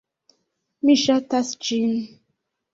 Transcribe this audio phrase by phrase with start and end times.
[0.87, 1.97] Mi ŝatas ĝin